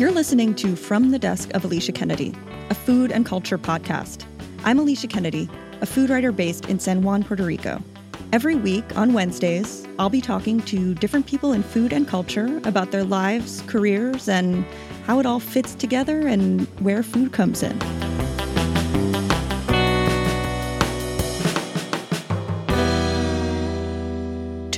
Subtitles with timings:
[0.00, 2.34] You're listening to From the Desk of Alicia Kennedy,
[2.70, 4.24] a food and culture podcast.
[4.64, 5.46] I'm Alicia Kennedy,
[5.82, 7.82] a food writer based in San Juan, Puerto Rico.
[8.32, 12.92] Every week on Wednesdays, I'll be talking to different people in food and culture about
[12.92, 14.64] their lives, careers, and
[15.04, 17.78] how it all fits together and where food comes in.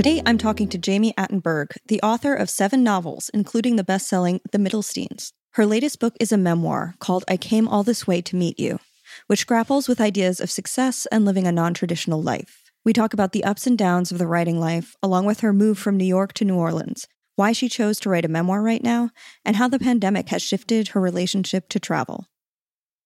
[0.02, 4.40] Today, I'm talking to Jami Attenberg, the author of seven novels, including the best selling
[4.50, 5.30] The Middlesteins.
[5.52, 8.80] Her latest book is a memoir called I Came All This Way to Meet You,
[9.28, 12.64] which grapples with ideas of success and living a non traditional life.
[12.84, 15.78] We talk about the ups and downs of the writing life, along with her move
[15.78, 19.10] from New York to New Orleans, why she chose to write a memoir right now,
[19.44, 22.26] and how the pandemic has shifted her relationship to travel.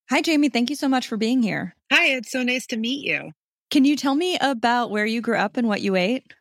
[0.08, 0.48] Hi, Jami.
[0.48, 1.76] Thank you so much for being here.
[1.92, 3.32] Hi, it's so nice to meet you.
[3.70, 6.32] Can you tell me about where you grew up and what you ate?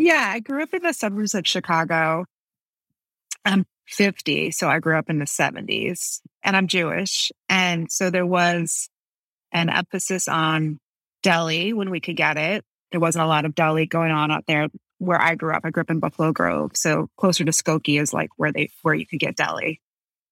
[0.00, 2.24] Yeah, I grew up in the suburbs of Chicago.
[3.44, 7.30] I'm 50, so I grew up in the 70s, and I'm Jewish.
[7.50, 8.88] And so there was
[9.52, 10.78] an emphasis on
[11.22, 12.64] deli when we could get it.
[12.92, 15.66] There wasn't a lot of deli going on out there where I grew up.
[15.66, 18.94] I grew up in Buffalo Grove, so closer to Skokie is like where they where
[18.94, 19.82] you could get deli.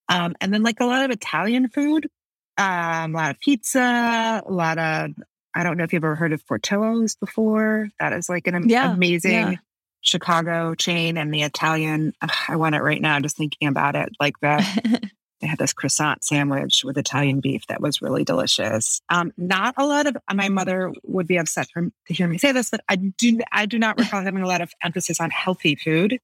[0.09, 2.09] Um, and then like a lot of Italian food,
[2.57, 5.11] um, a lot of pizza, a lot of
[5.59, 7.89] I don't know if you've ever heard of Portillo's before.
[7.99, 9.55] That is like an yeah, amazing yeah.
[10.03, 12.13] Chicago chain and the Italian.
[12.23, 14.11] Ugh, I want it right now just thinking about it.
[14.21, 19.01] Like the they had this croissant sandwich with Italian beef that was really delicious.
[19.09, 22.71] Um, not a lot of my mother would be upset to hear me say this,
[22.71, 26.21] but I do I do not recall having a lot of emphasis on healthy food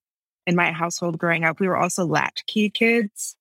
[0.46, 1.58] in my household growing up.
[1.58, 3.34] We were also latchkey kids.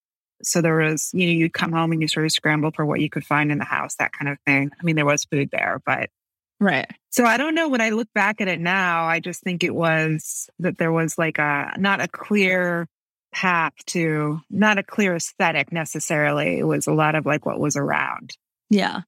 [0.46, 3.02] So there was, you know, you'd come home and you sort of scramble for what
[3.02, 4.72] you could find in the house, that kind of thing.
[4.80, 6.10] I mean, there was food there, but
[6.60, 6.90] right.
[7.10, 7.70] So I don't know.
[7.70, 11.18] When I look back at it now, I just think it was that there was
[11.18, 12.88] like a not a clear
[13.34, 16.60] path to not a clear aesthetic necessarily.
[16.60, 18.36] It was a lot of like what was around.
[18.70, 19.02] Yeah.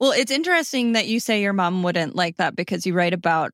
[0.00, 3.52] Well, it's interesting that you say your mom wouldn't like that because you write about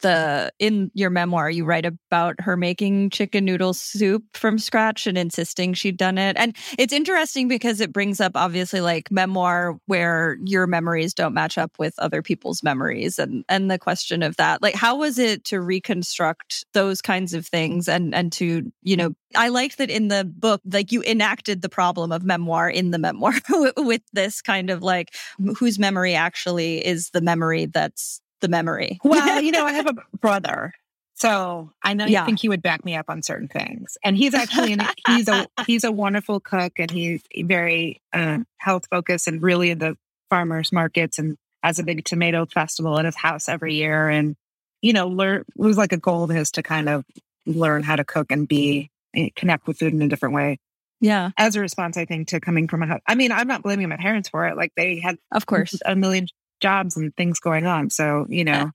[0.00, 5.18] the in your memoir you write about her making chicken noodle soup from scratch and
[5.18, 6.36] insisting she'd done it.
[6.36, 11.58] And it's interesting because it brings up obviously like memoir where your memories don't match
[11.58, 14.62] up with other people's memories and and the question of that.
[14.62, 19.10] Like how was it to reconstruct those kinds of things and and to you know
[19.34, 22.98] i liked that in the book like you enacted the problem of memoir in the
[22.98, 23.34] memoir
[23.76, 25.14] with this kind of like
[25.58, 28.98] whose memory actually is the memory that's the memory.
[29.04, 30.72] well, you know, I have a brother.
[31.14, 32.20] So I know yeah.
[32.20, 35.28] you think he would back me up on certain things, and he's actually an, he's
[35.28, 39.96] a he's a wonderful cook, and he's very uh, health focused, and really in the
[40.30, 44.36] farmers markets, and has a big tomato festival at his house every year, and
[44.80, 47.04] you know, learn it was like a goal of his to kind of
[47.46, 50.58] learn how to cook and be eh, connect with food in a different way.
[51.00, 51.30] Yeah.
[51.36, 53.96] As a response, I think to coming from a, I mean, I'm not blaming my
[53.96, 54.56] parents for it.
[54.56, 56.26] Like they had, of course, a million
[56.60, 57.90] jobs and things going on.
[57.90, 58.72] So, you know,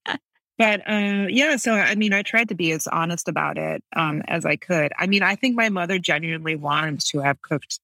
[0.58, 4.22] but uh, yeah, so I mean, I tried to be as honest about it um,
[4.28, 4.92] as I could.
[4.98, 7.80] I mean, I think my mother genuinely wanted to have cooked,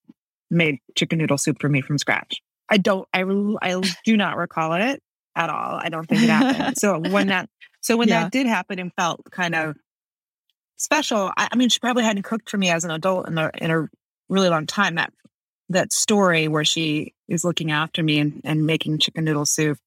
[0.52, 2.42] made chicken noodle soup for me from scratch.
[2.70, 3.24] I don't, I,
[3.62, 5.02] I do not recall it
[5.36, 5.80] at all.
[5.82, 6.78] I don't think it happened.
[6.78, 7.50] so when that,
[7.82, 8.24] so when yeah.
[8.24, 9.76] that did happen and felt kind of
[10.78, 13.50] special, I, I, mean, she probably hadn't cooked for me as an adult in a,
[13.58, 13.88] in a
[14.28, 14.96] really long time.
[14.96, 15.12] That,
[15.70, 19.80] that story where she is looking after me and, and making chicken noodle soup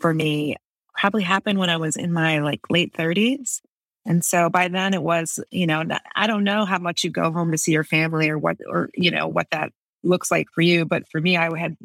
[0.00, 0.56] for me
[0.94, 3.60] probably happened when I was in my like late 30s.
[4.04, 5.84] And so by then it was, you know,
[6.16, 8.90] I don't know how much you go home to see your family or what, or,
[8.94, 9.72] you know, what that
[10.02, 10.84] looks like for you.
[10.84, 11.76] But for me, I had,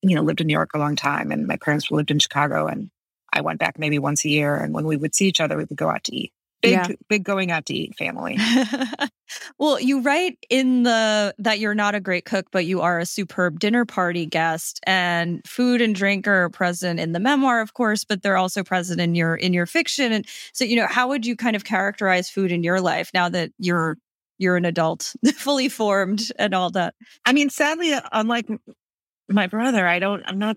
[0.00, 2.66] you know, lived in New York a long time and my parents lived in Chicago
[2.66, 2.90] and
[3.32, 4.54] I went back maybe once a year.
[4.54, 6.88] And when we would see each other, we would go out to eat big yeah.
[7.08, 8.38] big going out to eat family.
[9.58, 13.06] well, you write in the that you're not a great cook, but you are a
[13.06, 18.04] superb dinner party guest and food and drink are present in the memoir, of course,
[18.04, 20.12] but they're also present in your in your fiction.
[20.12, 23.28] And so, you know, how would you kind of characterize food in your life now
[23.28, 23.98] that you're
[24.38, 26.94] you're an adult, fully formed and all that?
[27.26, 28.48] I mean, sadly, uh, unlike
[29.28, 30.56] my brother, I don't I'm not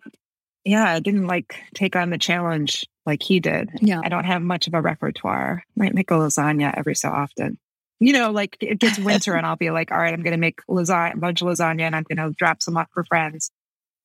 [0.64, 3.70] yeah, I didn't like take on the challenge like he did.
[3.82, 4.02] Yeah.
[4.04, 5.64] I don't have much of a repertoire.
[5.66, 7.58] I might make a lasagna every so often.
[8.00, 10.40] You know, like it gets winter and I'll be like, all right, I'm going to
[10.40, 13.52] make lasagna, a bunch of lasagna and I'm going to drop some off for friends.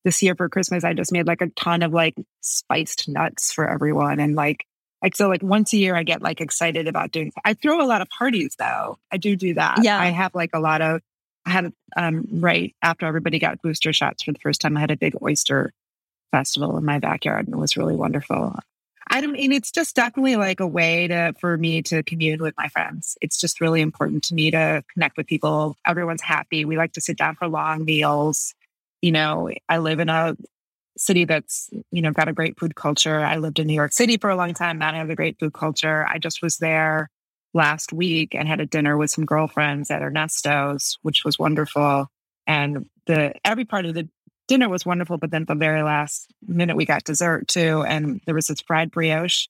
[0.03, 3.69] This year for Christmas, I just made like a ton of like spiced nuts for
[3.69, 4.19] everyone.
[4.19, 4.65] And like,
[5.03, 7.85] like, so like once a year, I get like excited about doing, I throw a
[7.85, 8.97] lot of parties though.
[9.11, 9.83] I do do that.
[9.83, 9.99] Yeah.
[9.99, 11.01] I have like a lot of,
[11.45, 14.91] I had, um, right after everybody got booster shots for the first time, I had
[14.91, 15.71] a big oyster
[16.31, 18.55] festival in my backyard and it was really wonderful.
[19.09, 22.53] I don't mean it's just definitely like a way to for me to commune with
[22.57, 23.17] my friends.
[23.21, 25.77] It's just really important to me to connect with people.
[25.85, 26.65] Everyone's happy.
[26.65, 28.53] We like to sit down for long meals.
[29.01, 30.35] You know, I live in a
[30.97, 33.19] city that's, you know, got a great food culture.
[33.19, 34.79] I lived in New York City for a long time.
[34.79, 36.05] That has a great food culture.
[36.07, 37.09] I just was there
[37.53, 42.07] last week and had a dinner with some girlfriends at Ernesto's, which was wonderful.
[42.47, 44.07] And the every part of the
[44.51, 48.35] dinner was wonderful, but then the very last minute we got dessert too, and there
[48.35, 49.47] was this fried brioche.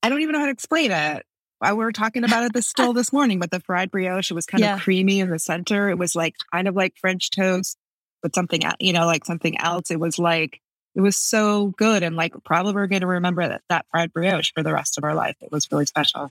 [0.00, 1.26] I don't even know how to explain it.
[1.60, 4.34] I, we were talking about it this, still this morning, but the fried brioche, it
[4.34, 4.76] was kind yeah.
[4.76, 5.88] of creamy in the center.
[5.90, 7.76] It was like kind of like French toast,
[8.22, 9.90] but something, you know, like something else.
[9.90, 10.60] It was like,
[10.94, 12.04] it was so good.
[12.04, 15.02] And like, probably we're going to remember that, that fried brioche for the rest of
[15.02, 15.34] our life.
[15.40, 16.30] It was really special.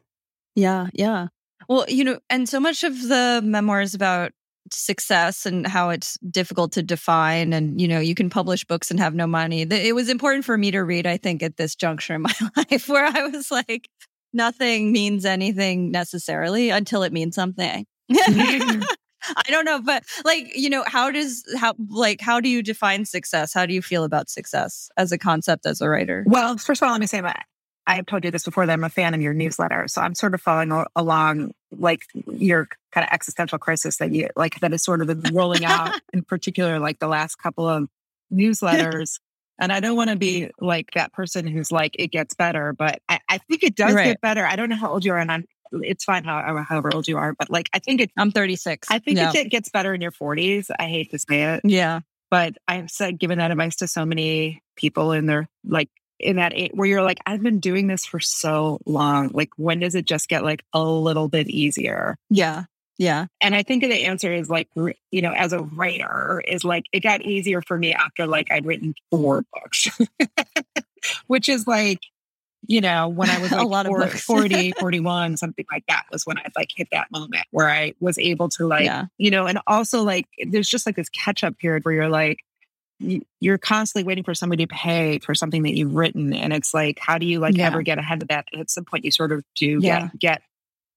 [0.56, 0.88] Yeah.
[0.94, 1.28] Yeah.
[1.68, 4.32] Well, you know, and so much of the memoirs about
[4.74, 9.00] success and how it's difficult to define and you know you can publish books and
[9.00, 9.62] have no money.
[9.62, 12.88] It was important for me to read i think at this juncture in my life
[12.88, 13.90] where i was like
[14.34, 17.86] nothing means anything necessarily until it means something.
[18.12, 18.84] Mm-hmm.
[19.36, 23.06] I don't know but like you know how does how like how do you define
[23.06, 23.54] success?
[23.54, 26.24] How do you feel about success as a concept as a writer?
[26.28, 27.46] Well first of all let me say that
[27.88, 29.88] I have told you this before that I'm a fan of your newsletter.
[29.88, 34.60] So I'm sort of following along like your kind of existential crisis that you like
[34.60, 37.88] that is sort of been rolling out in particular, like the last couple of
[38.32, 39.20] newsletters.
[39.58, 43.02] and I don't want to be like that person who's like, it gets better, but
[43.08, 44.06] I, I think it does right.
[44.08, 44.46] get better.
[44.46, 47.18] I don't know how old you are and I'm, it's fine how, however old you
[47.18, 48.90] are, but like, I think it, I'm 36.
[48.92, 49.32] I think yeah.
[49.34, 50.70] it gets better in your 40s.
[50.78, 51.62] I hate to say it.
[51.64, 52.02] Yeah.
[52.30, 56.54] But I've said, given that advice to so many people in their like in that
[56.56, 59.30] age where you're like, I've been doing this for so long.
[59.34, 62.18] Like, when does it just get like a little bit easier?
[62.30, 62.66] Yeah.
[62.98, 63.28] Yeah.
[63.42, 67.02] And I think the answer is like, you know, as a writer, is like, it
[67.02, 69.88] got easier for me after like I'd written four books,
[71.28, 72.00] which is like,
[72.66, 76.06] you know, when I was like a lot four, of 40, 41, something like that
[76.12, 79.06] was when I'd like hit that moment where I was able to like, yeah.
[79.18, 82.40] you know, and also like, there's just like this catch up period where you're like,
[83.00, 86.98] you're constantly waiting for somebody to pay for something that you've written and it's like
[87.00, 87.68] how do you like yeah.
[87.68, 88.46] ever get ahead of that?
[88.58, 90.10] At some point you sort of do yeah.
[90.14, 90.42] get, get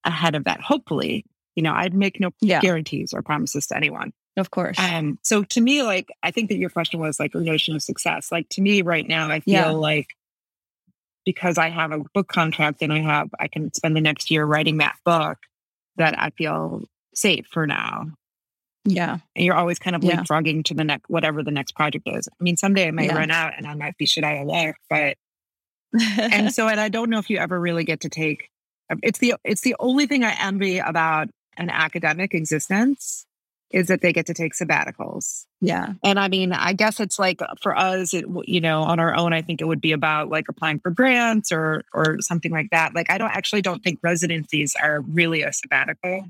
[0.03, 1.25] ahead of that hopefully.
[1.55, 2.61] You know i'd make no yeah.
[2.61, 4.13] guarantees or promises to anyone.
[4.37, 4.77] Of course.
[4.79, 7.83] And so to me like i think that your question was like a notion of
[7.83, 8.31] success.
[8.31, 10.07] Like to me right now i feel like
[11.25, 14.45] because i have a book contract and i have i can spend the next year
[14.45, 15.37] writing that book
[15.97, 16.83] that i feel
[17.13, 18.07] safe for now
[18.85, 19.17] yeah.
[19.35, 20.21] And you're always kind of yeah.
[20.21, 22.27] leapfrogging to the next, whatever the next project is.
[22.27, 23.15] I mean, someday I may yeah.
[23.15, 25.17] run out and I might be shit out of luck, but,
[26.19, 28.49] and so, and I don't know if you ever really get to take,
[28.89, 33.25] um, it's the, it's the only thing I envy about an academic existence
[33.69, 35.45] is that they get to take sabbaticals.
[35.61, 35.93] Yeah.
[36.03, 39.31] And I mean, I guess it's like for us, it, you know, on our own,
[39.31, 42.93] I think it would be about like applying for grants or, or something like that.
[42.93, 46.25] Like, I don't actually don't think residencies are really a sabbatical.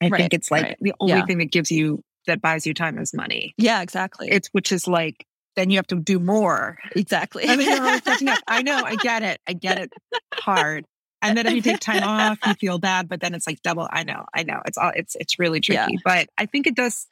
[0.00, 0.76] I right, think it's like right.
[0.80, 1.24] the only yeah.
[1.24, 3.54] thing that gives you that buys you time is money.
[3.56, 4.28] Yeah, exactly.
[4.30, 6.78] It's which is like then you have to do more.
[6.94, 7.48] Exactly.
[7.48, 8.38] I mean, you're always catching up.
[8.46, 8.82] I know.
[8.84, 9.40] I get it.
[9.46, 9.92] I get it.
[10.34, 10.84] Hard.
[11.22, 13.08] And then if you take time off, you feel bad.
[13.08, 13.88] But then it's like double.
[13.90, 14.26] I know.
[14.34, 14.60] I know.
[14.66, 14.92] It's all.
[14.94, 15.78] It's it's really tricky.
[15.78, 15.98] Yeah.
[16.04, 17.06] But I think it does.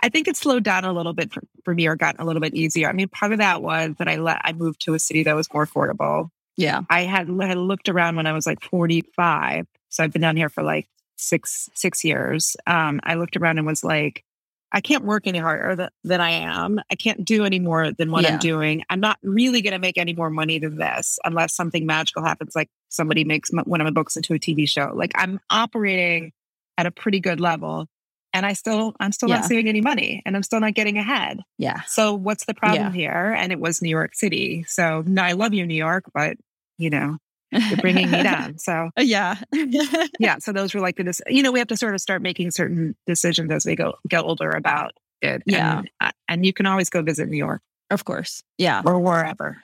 [0.00, 2.40] I think it slowed down a little bit for, for me, or gotten a little
[2.40, 2.88] bit easier.
[2.88, 5.34] I mean, part of that was that I let I moved to a city that
[5.34, 6.30] was more affordable.
[6.56, 6.82] Yeah.
[6.90, 9.66] I had, had looked around when I was like 45.
[9.90, 13.66] So I've been down here for like six six years, um, I looked around and
[13.66, 14.24] was like,
[14.72, 16.80] I can't work any harder th- than I am.
[16.90, 18.34] I can't do any more than what yeah.
[18.34, 18.82] I'm doing.
[18.90, 22.54] I'm not really going to make any more money than this unless something magical happens,
[22.54, 24.92] like somebody makes m- one of my books into a TV show.
[24.94, 26.32] Like I'm operating
[26.76, 27.86] at a pretty good level,
[28.34, 29.36] and I still I'm still yeah.
[29.36, 31.40] not saving any money, and I'm still not getting ahead.
[31.56, 31.80] Yeah.
[31.86, 32.92] So what's the problem yeah.
[32.92, 33.34] here?
[33.36, 34.64] And it was New York City.
[34.68, 36.36] So no, I love you, New York, but
[36.76, 37.18] you know
[37.50, 38.56] you're bringing me down.
[38.58, 39.36] So yeah,
[40.18, 40.38] yeah.
[40.38, 42.94] So those were like the, you know, we have to sort of start making certain
[43.06, 45.42] decisions as we go get older about it.
[45.46, 48.42] Yeah, and, uh, and you can always go visit New York, of course.
[48.58, 49.58] Yeah, or wherever.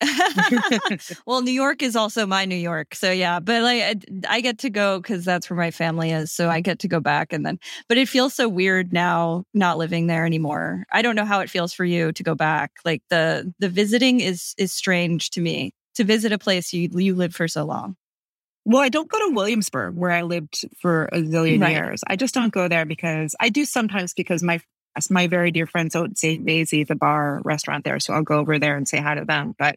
[1.26, 2.94] well, New York is also my New York.
[2.94, 6.32] So yeah, but like I, I get to go cuz that's where my family is.
[6.32, 9.78] So I get to go back and then but it feels so weird now not
[9.78, 10.84] living there anymore.
[10.92, 12.72] I don't know how it feels for you to go back.
[12.84, 17.14] Like the the visiting is is strange to me to visit a place you you
[17.14, 17.96] lived for so long?
[18.64, 21.72] Well, I don't go to Williamsburg where I lived for a zillion right.
[21.72, 22.02] years.
[22.06, 24.60] I just don't go there because I do sometimes because my
[25.10, 26.42] my very dear friends out St.
[26.44, 27.98] Mazie, the bar restaurant there.
[28.00, 29.54] So I'll go over there and say hi to them.
[29.58, 29.76] But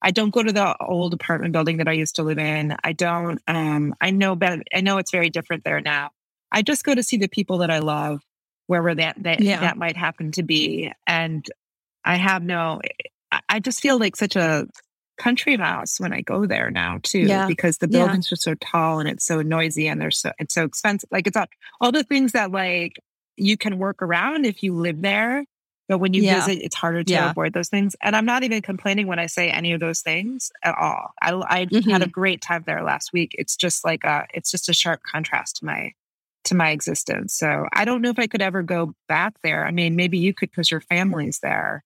[0.00, 2.76] I don't go to the old apartment building that I used to live in.
[2.84, 6.10] I don't um I know but I know it's very different there now.
[6.52, 8.20] I just go to see the people that I love
[8.66, 9.60] wherever that that, yeah.
[9.60, 10.92] that might happen to be.
[11.06, 11.44] And
[12.04, 12.80] I have no
[13.48, 14.68] I just feel like such a
[15.18, 17.46] country mouse when I go there now too, Yeah.
[17.46, 18.04] because the Yeah.
[18.06, 21.08] buildings are so tall and it's so noisy and they're so it's so expensive.
[21.12, 21.46] Like it's all,
[21.80, 22.98] all the things that like
[23.36, 25.44] you can work around if you live there,
[25.88, 26.34] but when you Yeah.
[26.44, 27.30] visit, it's harder to Yeah.
[27.30, 27.94] avoid those things.
[28.02, 31.12] And I'm not even complaining when I say any of those things at all.
[31.22, 31.58] I I
[31.90, 32.12] had a Mhm.
[32.12, 33.34] great time there last week.
[33.38, 35.92] It's just like a it's just a sharp contrast to my
[36.44, 37.34] to my existence.
[37.34, 39.66] So I don't know if I could ever go back there.
[39.66, 41.84] I mean, maybe you could because your family's there.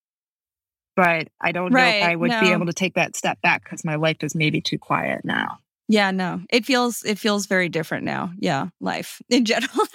[0.94, 3.84] But I don't know if I would be able to take that step back because
[3.84, 5.58] my life is maybe too quiet now.
[5.88, 6.40] Yeah, no.
[6.50, 8.32] It feels it feels very different now.
[8.38, 9.86] Yeah, life in general.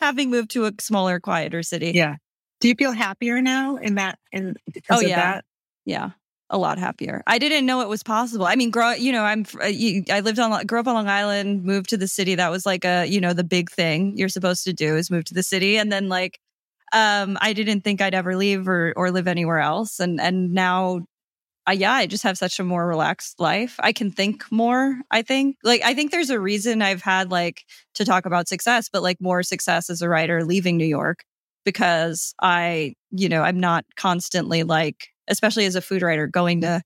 [0.00, 1.92] Having moved to a smaller, quieter city.
[1.94, 2.16] Yeah.
[2.60, 4.18] Do you feel happier now in that?
[4.32, 5.16] In because Oh, of yeah.
[5.16, 5.44] that?
[5.86, 6.10] yeah
[6.50, 9.44] a lot happier i didn't know it was possible i mean grow you know i'm
[9.62, 12.50] uh, you- i lived on grew up on long island moved to the city that
[12.50, 15.32] was like a you know the big thing you're supposed to do is move to
[15.34, 16.38] the city and then like
[16.94, 20.00] um i didn't think i'd ever leave or or live anywhere else.
[20.00, 21.02] And and now
[21.66, 23.76] I, yeah i just have such a more relaxed life.
[23.80, 25.56] I can think more i think.
[25.64, 29.20] Like i think there's a reason i've had like to talk about success but like
[29.20, 31.24] more success as a writer leaving new york
[31.64, 36.82] because i you know i'm not constantly like especially as a food writer going to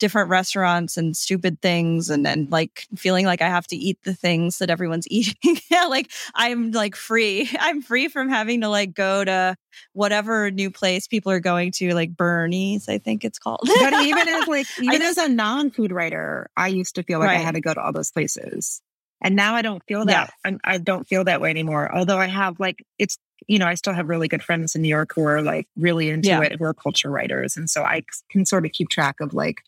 [0.00, 4.14] different restaurants and stupid things and and like feeling like I have to eat the
[4.14, 5.58] things that everyone's eating.
[5.70, 7.48] yeah, like I'm like free.
[7.60, 9.54] I'm free from having to like go to
[9.92, 13.60] whatever new place people are going to, like Bernie's, I think it's called.
[13.80, 17.30] But even as like even just- as a non-food writer, I used to feel like
[17.30, 18.82] I had to go to all those places.
[19.22, 20.32] And now I don't feel that.
[20.46, 21.94] I'm, I don't feel that way anymore.
[21.94, 24.88] Although I have like it's you know I still have really good friends in New
[24.88, 26.40] York who are like really into Yeah.
[26.42, 29.60] it, who are culture writers, and so I can sort of keep track of like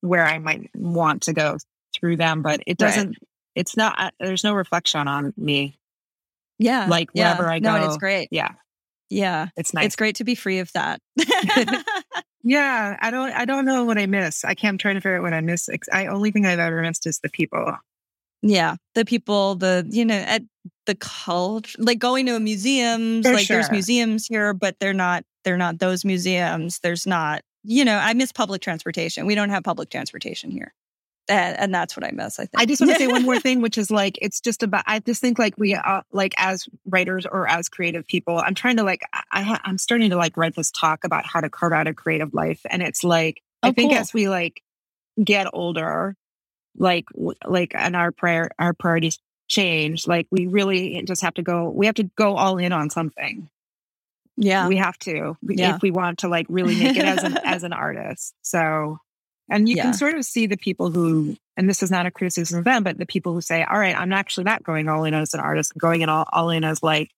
[0.00, 1.56] where I might want to go
[1.94, 2.42] through them.
[2.42, 3.16] But it doesn't.
[3.54, 3.94] It's not.
[3.98, 5.78] uh, There's no reflection on me.
[6.58, 6.86] yeah.
[6.88, 7.32] Like, yeah.
[7.36, 8.28] wherever I No, it's great.
[8.30, 8.52] Yeah,
[9.08, 9.48] Yeah.
[9.56, 9.86] it's nice.
[9.86, 11.00] It's great to be free of that.
[12.42, 13.32] Yeah, I don't.
[13.32, 14.44] I don't know what I miss.
[14.44, 14.72] I can't.
[14.74, 15.68] I'm trying to figure out what I miss.
[15.92, 17.76] I only thing I've ever missed is the people.
[18.40, 20.40] Yeah, the people, the you know, at
[20.86, 23.26] the culture, like going to museums.
[23.26, 25.24] For like there's museums here, but they're not.
[25.44, 26.78] They're not those museums.
[26.82, 27.42] There's not.
[27.62, 29.26] You know, I miss public transportation.
[29.26, 30.72] We don't have public transportation here,
[31.28, 32.38] and, and that's what I miss.
[32.40, 32.60] I think.
[32.60, 34.84] I just want to say one more thing, which is like it's just about.
[34.86, 38.76] I just think like we, uh, like as writers or as creative people, I'm trying
[38.78, 39.02] to like.
[39.12, 41.86] I, I ha- I'm starting to like write this talk about how to carve out
[41.86, 44.00] a creative life, and it's like I Oh, think cool.
[44.00, 44.62] as we like
[45.22, 46.16] get older,
[46.78, 50.06] like w- like and our prior our priorities change.
[50.06, 51.68] Like we really just have to go.
[51.68, 53.50] We have to go all in on something.
[54.40, 55.76] Yeah, we have to Yeah.
[55.76, 58.98] if we want to like really make it as an as an artist so
[59.48, 59.82] and you Yeah.
[59.82, 62.82] can sort of see the people who and this is not a criticism of them
[62.82, 65.40] but the people who say all right i'm actually not going all in as an
[65.40, 67.10] artist I'm going in all, all in as like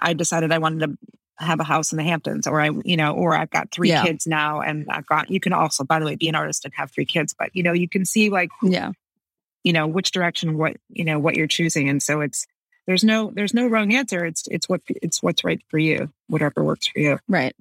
[0.00, 0.98] i decided i wanted to
[1.38, 4.02] have a house in the hamptons or i you know or i've got three Yeah.
[4.04, 6.74] kids now and i've got you can also by the way be an artist and
[6.74, 8.90] have three kids but you know you can see like yeah,
[9.64, 12.46] you know which direction what you know what you're choosing and so it's
[12.86, 16.64] there's no there's no wrong answer it's it's what it's what's right for you whatever
[16.64, 17.54] works for you right.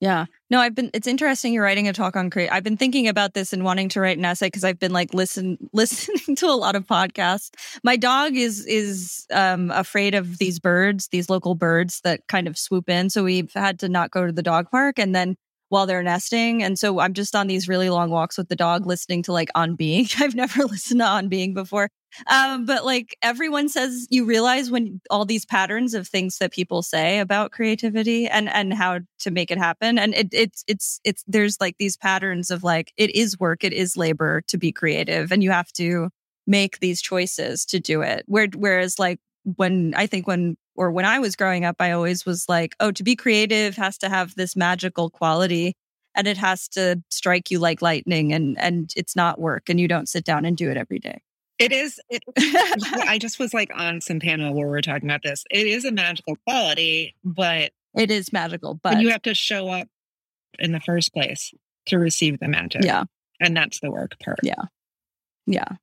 [0.00, 0.24] Yeah.
[0.48, 0.90] No, I've been.
[0.94, 1.52] It's interesting.
[1.52, 2.50] You're writing a talk on create.
[2.50, 5.12] I've been thinking about this and wanting to write an essay because I've been like
[5.12, 7.50] listen listening to a lot of podcasts.
[7.84, 12.56] My dog is is um, afraid of these birds, these local birds that kind of
[12.56, 13.10] swoop in.
[13.10, 15.36] So we've had to not go to the dog park, and then
[15.70, 18.86] while they're nesting, and so I'm just on these really long walks with the dog,
[18.86, 20.06] listening to like On Being.
[20.18, 21.88] I've never listened to On Being before,
[22.26, 26.82] um, but like everyone says, you realize when all these patterns of things that people
[26.82, 31.24] say about creativity and and how to make it happen, and it, it's it's it's
[31.26, 35.32] there's like these patterns of like it is work, it is labor to be creative,
[35.32, 36.10] and you have to
[36.46, 38.24] make these choices to do it.
[38.26, 42.24] Where whereas like when I think when or when I was growing up, I always
[42.24, 45.76] was like, oh, to be creative has to have this magical quality
[46.14, 49.86] and it has to strike you like lightning and and it's not work and you
[49.86, 51.20] don't sit down and do it every day.
[51.58, 52.00] It is.
[52.08, 52.22] It,
[53.06, 55.44] I just was like on some panel where we are talking about this.
[55.50, 59.68] It is a magical quality, but it is magical, but but you have to show
[59.68, 59.86] up
[60.58, 61.52] in the first place
[61.88, 62.84] to receive the magic.
[62.84, 63.04] yeah,
[63.38, 64.40] and that's the work part.
[64.42, 64.62] Yeah.
[65.46, 65.76] yeah.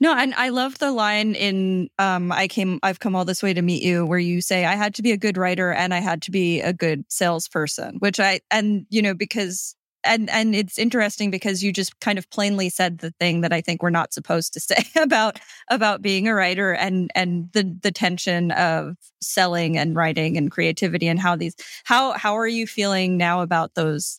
[0.00, 3.54] No, and I love the line in um I came I've come all this way
[3.54, 5.98] to meet you where you say I had to be a good writer and I
[6.00, 10.78] had to be a good salesperson, which I and you know because and and it's
[10.78, 14.12] interesting because you just kind of plainly said the thing that I think we're not
[14.12, 15.38] supposed to say about
[15.70, 21.06] about being a writer and and the the tension of selling and writing and creativity
[21.08, 24.18] and how these how how are you feeling now about those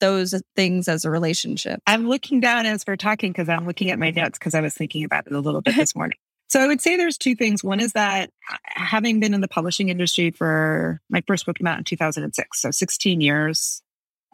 [0.00, 1.80] those things as a relationship?
[1.86, 4.74] I'm looking down as we're talking because I'm looking at my notes because I was
[4.74, 6.16] thinking about it a little bit this morning.
[6.48, 7.62] So I would say there's two things.
[7.62, 11.66] One is that uh, having been in the publishing industry for my first book came
[11.66, 13.82] out in 2006, so 16 years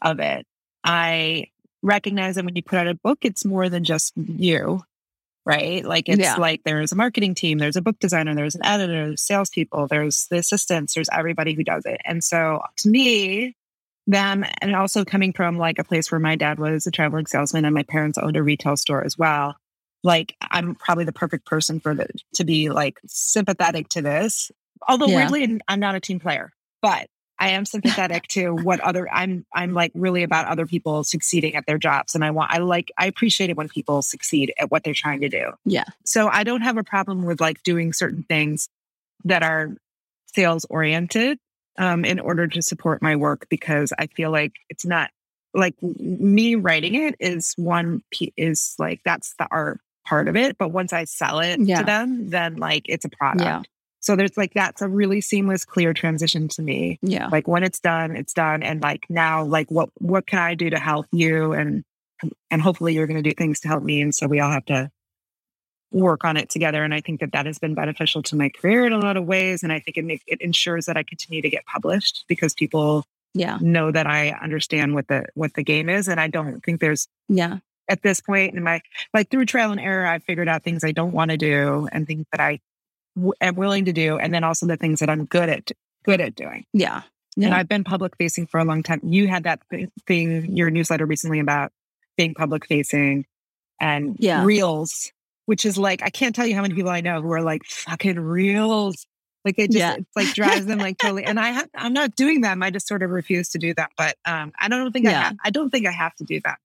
[0.01, 0.47] of it,
[0.85, 1.47] I
[1.83, 4.83] recognize that when you put out a book, it's more than just you,
[5.45, 5.85] right?
[5.85, 6.37] Like it's Yeah.
[6.37, 10.27] like there's a marketing team, there's a book designer, there's an editor, there's salespeople, there's
[10.31, 12.01] the assistants, there's everybody who does it.
[12.05, 13.57] And so to me,
[14.07, 17.65] them and also coming from like a place where my dad was a traveling salesman
[17.65, 19.57] and my parents owned a retail store as well.
[20.03, 24.51] Like I'm probably the perfect person for the to be like sympathetic to this.
[24.87, 25.17] Although Yeah.
[25.31, 27.09] weirdly, I'm not a team player, but
[27.39, 31.67] I am sympathetic to what other I'm I'm like really about other people succeeding at
[31.67, 32.15] their jobs.
[32.15, 35.23] And I want I like I appreciate it when people succeed at what they're trying
[35.23, 35.53] to do.
[35.65, 35.85] Yeah.
[36.05, 38.69] So I don't have a problem with like doing certain things
[39.25, 39.75] that are
[40.35, 41.39] sales oriented
[41.79, 45.11] um, in order to support my work because I feel like it's not
[45.53, 50.59] like me writing it is one p- is like that's the art part of it.
[50.59, 51.79] But once I sell it Yeah.
[51.81, 53.45] to them, then like it's a product.
[53.45, 53.63] Yeah.
[54.01, 56.99] So there's like that's a really seamless, clear transition to me.
[57.03, 57.29] Yeah.
[57.29, 58.63] Like when it's done, it's done.
[58.63, 61.53] And like now, like what what can I do to help you?
[61.53, 61.85] And
[62.51, 64.01] and hopefully you're going to do things to help me.
[64.03, 64.91] And so we all have to
[65.91, 66.83] work on it together.
[66.83, 69.25] And I think that that has been beneficial to my career in a lot of
[69.25, 69.63] ways.
[69.63, 73.05] And I think it makes it ensures that I continue to get published because people
[73.35, 73.59] Yeah.
[73.61, 76.09] know that I understand what the what the game is.
[76.09, 77.59] And I don't think there's Yeah.
[77.89, 78.81] at this point in my
[79.13, 82.07] like through trial and error, I've figured out things I don't want to do and
[82.07, 82.61] things that I
[83.17, 85.71] w- am willing to do, and then also the things that I'm good at
[86.05, 86.65] good at doing.
[86.73, 87.03] Yeah.
[87.37, 87.57] And Yeah.
[87.57, 89.01] I've been public facing for a long time.
[89.03, 89.61] You had that
[90.07, 91.73] thing, your newsletter recently about
[92.17, 93.27] being public facing
[93.81, 94.45] and Yeah.
[94.45, 95.11] reels,
[95.47, 97.65] which is like I can't tell you how many people I know who are like
[97.65, 99.07] fucking reels.
[99.45, 99.97] Like it just Yeah.
[99.99, 101.25] it's like drives them like totally.
[101.25, 102.63] And I ha- I'm not doing them.
[102.63, 103.91] I just sort of refuse to do that.
[103.99, 106.59] But um, I don't think I ha- I don't think I have to do that.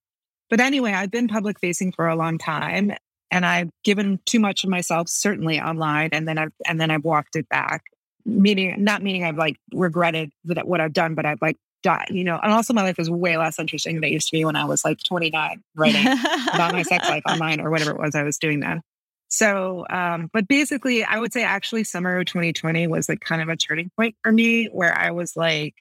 [0.49, 2.91] But anyway, I've been public facing for a long time,
[3.29, 7.03] and I've given too much of myself, certainly online, and then I've and then I've
[7.03, 7.83] walked it back.
[8.25, 12.23] Meaning, not meaning I've like regretted that what I've done, but I've like died, you
[12.23, 12.39] know.
[12.41, 14.65] And also, my life is way less interesting than it used to be when I
[14.65, 16.07] was like 29, writing
[16.53, 18.81] about my sex life online or whatever it was I was doing then.
[19.29, 23.49] So, um, but basically, I would say actually summer of 2020 was like kind of
[23.49, 25.75] a turning point for me where I was like,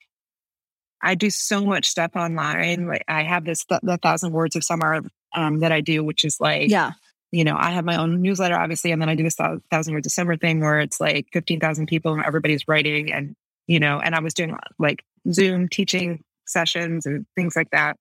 [1.03, 2.87] I do so much stuff online.
[2.87, 5.03] Like I have this th- the thousand words of summer
[5.35, 6.93] um, that I do, which is like, yeah.
[7.31, 9.95] you know, I have my own newsletter, obviously, and then I do this thou- thousand
[9.95, 13.35] words of summer thing where it's like 15,000 people and everybody's writing and,
[13.67, 17.97] you know, and I was doing like Zoom teaching sessions and things like that.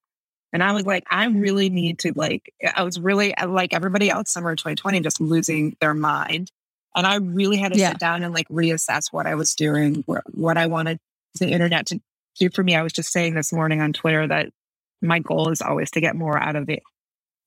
[0.53, 4.31] And I was like, I really need to like, I was really like everybody else
[4.31, 6.51] summer 2020, just losing their mind.
[6.95, 7.89] And I really had to Yeah.
[7.89, 10.99] sit down and like reassess what I was doing, what I wanted
[11.39, 11.99] the internet to
[12.39, 12.75] do for me.
[12.75, 14.49] I was just saying this morning on Twitter that
[15.01, 16.79] my goal is always to get more out of the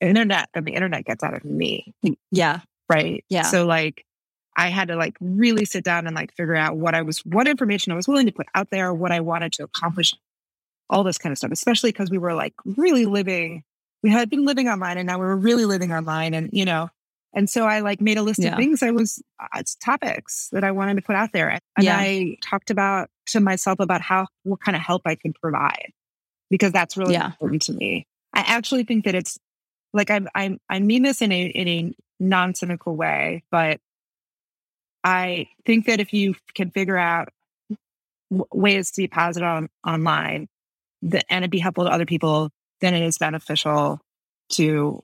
[0.01, 1.93] internet than the internet gets out of me.
[2.05, 2.61] Mm, yeah.
[2.89, 3.25] Right.
[3.29, 3.43] Yeah.
[3.43, 4.05] So like
[4.57, 7.49] I had to like really sit down and like figure out what I was, what
[7.49, 10.15] information I was willing to put out there, what I wanted to accomplish,
[10.89, 13.63] all this kind of stuff, especially because we were like really living,
[14.03, 16.91] we had been living online and now we were really living online and, you know,
[17.33, 18.51] and so I like made a list Yeah.
[18.51, 21.59] of things I was, uh, topics that I wanted to put out there.
[21.77, 21.97] And Yeah.
[21.97, 25.93] I talked about to myself about how, what kind of help I could provide
[26.51, 27.27] because that's really Yeah.
[27.27, 28.07] important to me.
[28.35, 29.39] I actually think that it's
[29.93, 33.81] like, I'm, I'm, I mean this in a, in a non cynical way, but
[35.05, 37.29] I think that if you can figure out
[38.31, 40.49] w- ways to be positive on, online
[41.03, 44.01] that, and it be helpful to other people, then it is beneficial
[44.51, 45.03] to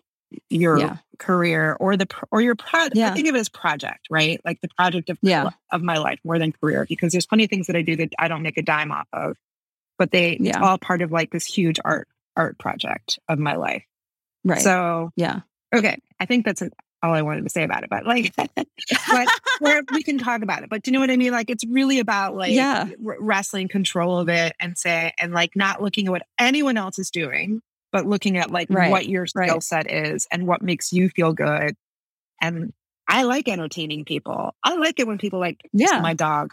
[0.50, 0.96] your Yeah.
[1.18, 2.96] career or the or your project.
[2.96, 3.10] Yeah.
[3.10, 4.40] I think of it as project, right?
[4.44, 5.50] Like the project of Yeah.
[5.70, 8.12] of my life more than career, because there's plenty of things that I do that
[8.18, 9.36] I don't make a dime off of,
[9.98, 13.84] but they it's all part of like this huge art art project of my life.
[14.44, 14.60] Right.
[14.60, 15.40] So yeah.
[15.74, 16.62] okay, I think that's
[17.02, 17.90] all I wanted to say about it.
[17.90, 18.34] But like,
[19.08, 19.28] but
[19.60, 20.70] where we can talk about it.
[20.70, 21.32] But do you know what I mean?
[21.32, 22.88] Like, it's really about like Yeah.
[23.00, 27.10] wrestling control of it and say, and like not looking at what anyone else is
[27.10, 27.60] doing,
[27.92, 29.62] but looking at like Right, what your skill right.
[29.62, 31.74] set is and what makes you feel good.
[32.40, 32.72] And
[33.08, 34.54] I like entertaining people.
[34.64, 36.00] I like it when people like Yeah.
[36.00, 36.52] my dog.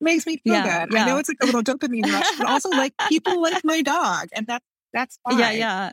[0.00, 0.96] Makes me feel Yeah, good.
[0.96, 4.28] I know it's like a little dopamine rush, but also like people like my dog,
[4.34, 5.38] and that's that's fine.
[5.38, 5.50] Yeah.
[5.52, 5.92] Yeah.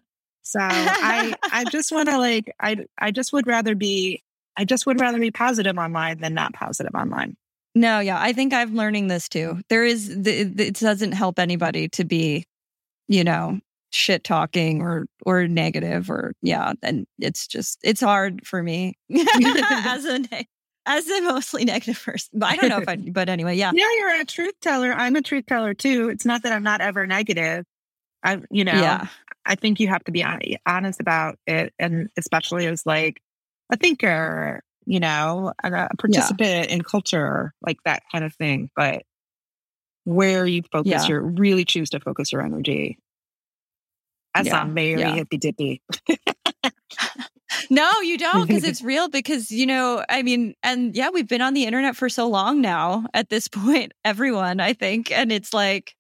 [0.52, 4.24] So I I just want to like I I just would rather be
[4.58, 7.38] I just would rather be positive online than not positive online.
[7.76, 9.62] No, yeah, I think I'm learning this too.
[9.70, 12.46] There is, th- it doesn't help anybody to be,
[13.08, 13.60] you know,
[13.92, 20.06] shit talking or or negative or yeah, and it's just it's hard for me as
[20.06, 20.46] a
[20.86, 22.30] as a mostly negative person.
[22.34, 24.92] But I don't know if I, but anyway, yeah, Yeah, you're a truth teller.
[24.92, 26.10] I'm a truth teller too.
[26.10, 27.66] It's not that I'm not ever negative.
[28.24, 29.08] I you know yeah,
[29.50, 30.24] I think you have to be
[30.66, 33.20] honest about it, and especially as like
[33.72, 38.70] a thinker, you know, and a participant in culture, like that kind of thing.
[38.76, 39.04] But
[40.04, 41.08] where you focus Yeah.
[41.08, 43.00] your really choose to focus your energy.
[44.36, 44.52] That yeah.
[44.52, 45.16] sounds very yeah.
[45.16, 45.82] hippy dippy.
[47.70, 49.10] no, you don't, because it's real.
[49.10, 52.62] Because, you know, I mean, and yeah, we've been on the internet for so long
[52.62, 55.12] now at this point, everyone, I think.
[55.12, 55.96] And it's like,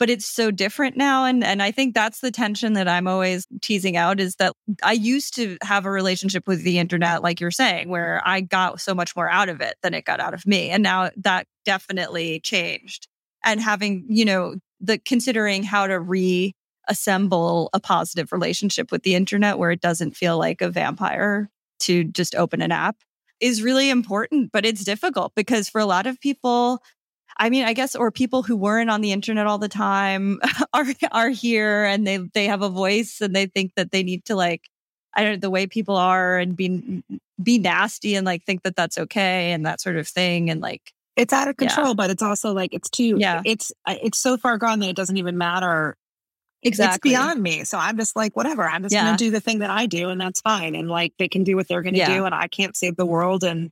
[0.00, 3.46] but it's so different now and and I think that's the tension that I'm always
[3.60, 7.52] teasing out is that I used to have a relationship with the internet like you're
[7.52, 10.46] saying where I got so much more out of it than it got out of
[10.46, 13.06] me and now that definitely changed.
[13.44, 19.58] And having you know the considering how to reassemble a positive relationship with the internet
[19.58, 22.96] where it doesn't feel like a vampire to just open an app
[23.40, 26.82] is really important but it's difficult because for a lot of people
[27.40, 30.38] I mean, I guess, or people who weren't on the internet all the time
[30.74, 34.26] are are here and they they have a voice and they think that they need
[34.26, 34.68] to like,
[35.14, 37.02] I don't know, the way people are and be
[37.42, 40.92] be nasty and like think that that's okay and that sort of thing and like
[41.16, 41.94] it's out of control, yeah.
[41.94, 45.16] but it's also like it's too yeah it's it's so far gone that it doesn't
[45.16, 45.96] even matter.
[46.62, 47.64] Exactly, it's beyond me.
[47.64, 48.68] So I'm just like whatever.
[48.68, 49.06] I'm just yeah.
[49.06, 50.74] gonna do the thing that I do, and that's fine.
[50.74, 52.14] And like they can do what they're gonna yeah.
[52.14, 53.70] do, and I can't save the world, and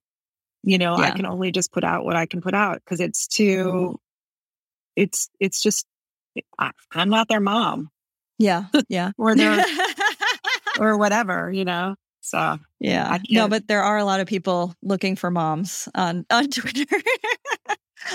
[0.62, 1.04] you know, yeah.
[1.06, 3.94] I can only just put out what I can put out because it's too, mm-hmm.
[4.96, 5.86] it's, it's just,
[6.58, 7.90] I, I'm not their mom.
[8.38, 8.64] Yeah.
[8.88, 9.12] Yeah.
[9.18, 9.64] or their,
[10.78, 11.94] or whatever, you know?
[12.28, 16.48] So yeah, no, but there are a lot of people looking for moms on on
[16.48, 16.96] Twitter.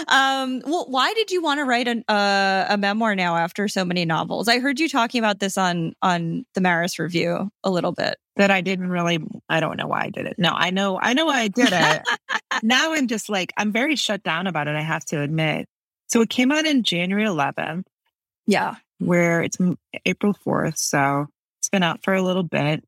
[0.07, 3.83] um, well, why did you want to write an, uh, a memoir now after so
[3.83, 4.47] many novels?
[4.47, 8.17] I heard you talking about this on on the Maris Review a little bit.
[8.35, 9.19] That I didn't really.
[9.49, 10.35] I don't know why I did it.
[10.37, 10.99] No, I know.
[10.99, 12.01] I know why I did it.
[12.63, 14.75] now I'm just like I'm very shut down about it.
[14.75, 15.67] I have to admit.
[16.07, 17.85] So it came out in January 11th.
[18.45, 19.57] Yeah, where it's
[20.05, 20.77] April 4th.
[20.77, 21.27] So
[21.59, 22.83] it's been out for a little bit.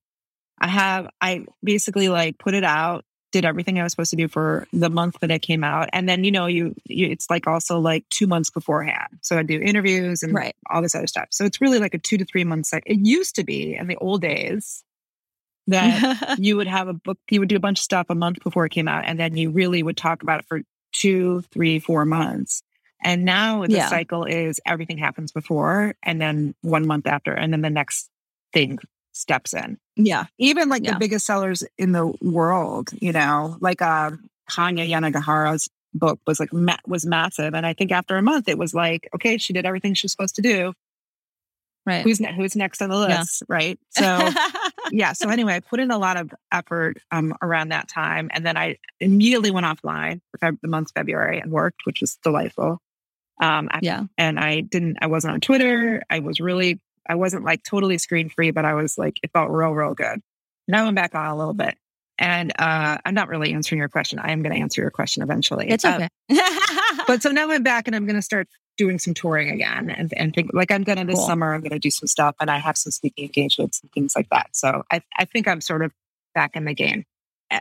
[0.66, 4.30] I have I basically like put it out did everything I was supposed to do
[4.30, 5.90] for the month that it came out.
[5.92, 9.10] And then, you know, you, you it's like also like two months beforehand.
[9.22, 10.56] So I do interviews and right.
[10.72, 11.28] all this other stuff.
[11.32, 12.90] So it's really like a two to three month cycle.
[12.90, 14.86] It used to be in the old days
[15.68, 18.42] that you would have a book, you would do a bunch of stuff a month
[18.42, 19.04] before it came out.
[19.06, 20.62] And then you really would talk about it for
[20.94, 22.64] two, three, four months.
[23.04, 23.90] And now the yeah.
[23.90, 28.10] cycle is everything happens before and then one month after, and then the next
[28.54, 28.80] thing
[29.16, 29.78] steps in.
[29.96, 30.26] Yeah.
[30.38, 30.94] Even like yeah.
[30.94, 34.12] the biggest sellers in the world, you know, like uh,
[34.52, 38.58] Hanya Yanagihara's book was like ma- was massive, and I think after a month it
[38.58, 40.74] was like, okay, she did everything she was supposed to do.
[41.86, 42.04] Right.
[42.04, 43.44] Who's ne- who's next on the list?
[43.48, 43.56] Yeah.
[43.56, 43.80] Right.
[43.92, 44.30] So
[44.92, 45.14] yeah.
[45.14, 48.58] So anyway, I put in a lot of effort um, around that time, and then
[48.58, 52.80] I immediately went offline for the month February and worked, which was delightful.
[53.42, 54.04] Um, I, yeah.
[54.18, 54.98] And I didn't.
[55.02, 56.04] I wasn't on Twitter.
[56.10, 59.50] I was really I wasn't like totally screen free, but I was like, it felt
[59.50, 60.22] real, real good.
[60.68, 61.78] Now I'm back on a little bit.
[62.18, 64.20] And uh, I'm not really answering your question.
[64.20, 65.70] I am going to answer your question eventually.
[65.70, 66.08] It's okay.
[67.08, 70.14] but so now I'm back and I'm going to start doing some touring again and,
[70.18, 71.28] and think like I'm going to this cool.
[71.28, 74.16] summer, I'm going to do some stuff and I have some speaking engagements and things
[74.16, 74.50] like that.
[74.54, 75.92] So I, I think I'm sort of
[76.34, 77.06] back in the game.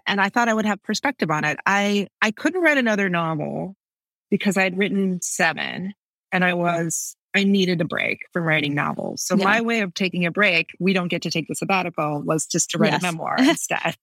[0.07, 1.59] And I thought I would have perspective on it.
[1.66, 3.74] I, I couldn't write another novel
[4.30, 5.94] because I had written seven
[6.33, 8.87] and I was I needed a break from writing mm-hmm.
[8.87, 9.23] novels.
[9.23, 9.44] So yeah.
[9.44, 12.70] my way of taking a break, we don't get to take the sabbatical, was just
[12.70, 13.03] to write yes.
[13.03, 13.97] a memoir instead.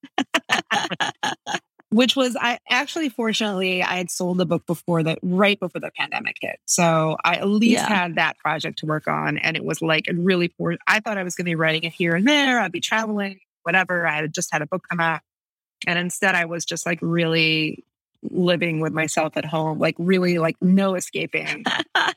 [1.90, 5.92] Which was I actually fortunately I had sold the book before that right before the
[5.98, 6.58] pandemic hit.
[6.66, 7.88] So I at least yeah.
[7.88, 9.38] had that project to work on.
[9.38, 10.78] And it was like a really poor.
[10.88, 12.62] I thought I was gonna be writing it here and there.
[12.62, 14.08] I'd be traveling, whatever.
[14.08, 15.20] I had just had a book come out.
[15.86, 17.84] And instead I was just like really
[18.24, 21.66] living with myself at home, like really like no escaping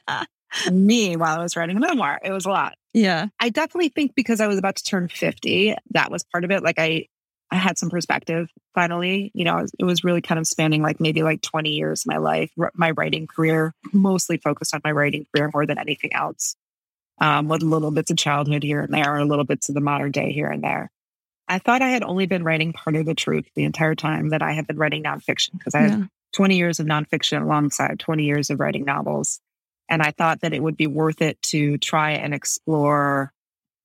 [0.70, 2.20] me while I was writing a memoir.
[2.22, 2.76] It was a lot.
[2.92, 3.26] Yeah.
[3.40, 6.62] I definitely think because I was about to turn 50, that was part of it.
[6.62, 7.08] Like I,
[7.50, 11.22] I had some perspective finally, you know, it was really kind of spanning like maybe
[11.22, 15.50] like 20 years of my life, my writing career, mostly focused on my writing career
[15.52, 16.56] more than anything else.
[17.20, 20.10] Um, with little bits of childhood here and there, or little bits of the modern
[20.10, 20.90] day here and there.
[21.46, 24.42] I thought I had only been writing part of the truth the entire time that
[24.42, 25.90] I had been writing nonfiction because I yeah.
[25.90, 29.40] had 20 years of nonfiction alongside 20 years of writing novels.
[29.88, 33.32] And I thought that it would be worth it to try and explore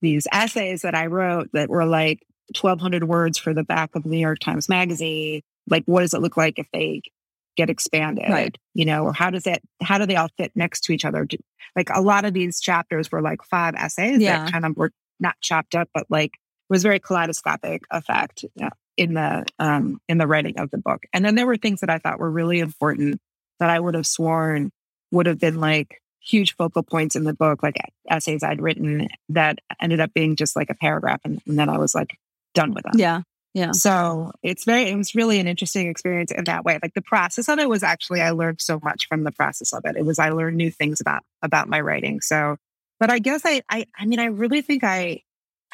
[0.01, 2.25] these essays that I wrote that were like
[2.59, 5.41] 1200 words for the back of the New York Times Magazine.
[5.69, 7.01] Like, what does it look like if they
[7.57, 8.29] get expanded?
[8.29, 8.57] Right.
[8.73, 11.27] You know, or how does it, how do they all fit next to each other?
[11.75, 14.45] Like a lot of these chapters were like five essays yeah.
[14.45, 16.31] that kind of were not chopped up, but like
[16.69, 18.45] was very kaleidoscopic effect
[18.95, 21.03] in the, um, in the writing of the book.
[21.13, 23.19] And then there were things that I thought were really important
[23.59, 24.71] that I would have sworn
[25.11, 27.75] would have been like huge focal points in the book, like
[28.09, 31.21] essays I'd written that ended up being just like a paragraph.
[31.23, 32.17] And, and then I was like
[32.53, 32.93] done with them.
[32.95, 33.21] Yeah.
[33.55, 33.71] Yeah.
[33.71, 36.77] So it's very, it was really an interesting experience in that way.
[36.83, 39.85] Like the process of it was actually, I learned so much from the process of
[39.85, 39.95] it.
[39.95, 42.21] It was, I learned new things about, about my writing.
[42.21, 42.57] So,
[42.99, 45.23] but I guess I, I, I mean, I really think I,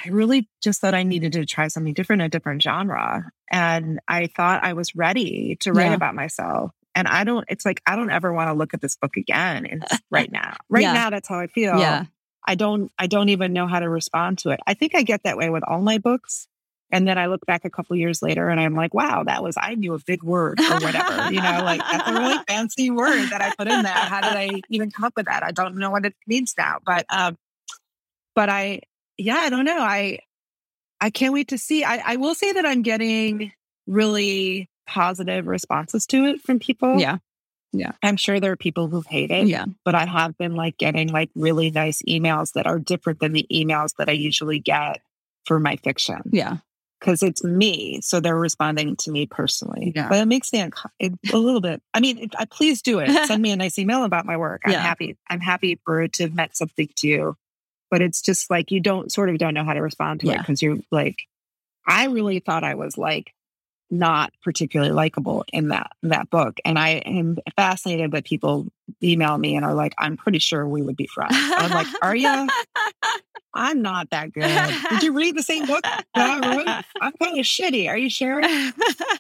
[0.04, 3.30] I really just thought I needed to try something different, a different genre.
[3.52, 5.96] And I thought I was ready to write Yeah.
[5.96, 6.72] about myself.
[6.96, 9.66] And I don't, it's like, I don't ever want to look at this book again.
[9.66, 10.94] And right now, right Yeah.
[10.94, 11.78] now, that's how I feel.
[11.78, 12.06] Yeah.
[12.48, 14.60] I don't, I don't even know how to respond to it.
[14.66, 16.48] I think I get that way with all my books.
[16.92, 19.56] And then I look back a couple years later and I'm like, wow, that was,
[19.60, 23.30] I knew a big word or whatever, you know, like that's a really fancy word
[23.32, 23.92] that I put in there.
[23.92, 25.44] How did I even come up with that?
[25.44, 27.36] I don't know what it means now, but, um,
[28.36, 28.82] but I,
[29.18, 29.80] yeah, I don't know.
[29.80, 30.20] I,
[31.02, 31.84] I can't wait to see.
[31.84, 33.52] I, I will say that I'm getting
[33.88, 37.00] really positive responses to it from people.
[37.00, 37.18] Yeah.
[37.74, 37.92] Yeah.
[38.02, 39.66] I'm sure there are people who hate it Yeah.
[39.84, 43.46] but I have been like getting like really nice emails that are different than the
[43.52, 45.02] emails that I usually get
[45.46, 46.58] for my fiction Yeah.
[47.02, 48.00] because it's me.
[48.02, 49.92] So they're responding to me personally.
[49.94, 50.08] Yeah.
[50.08, 51.82] But it makes me unco- it, a little bit.
[51.94, 53.10] I mean, it, I, please do it.
[53.28, 54.62] Send me a nice email about my work.
[54.66, 54.82] I'm Yeah.
[54.82, 55.18] happy.
[55.30, 57.36] I'm happy for it to have meant something to you.
[57.92, 60.38] But it's just like you don't sort of don't know how to respond to it
[60.40, 61.18] because you're like,
[61.88, 63.32] I really thought I was like
[63.90, 66.60] not particularly likable in that that book.
[66.66, 68.68] And I am fascinated that people
[69.04, 71.36] email me and are like, I'm pretty sure we would be friends.
[71.36, 72.48] I'm like, are you?
[73.54, 74.52] I'm not that good.
[74.90, 76.86] Did you read the same book that I wrote?
[77.00, 77.88] I'm kind of shitty.
[77.88, 78.42] Are you sure?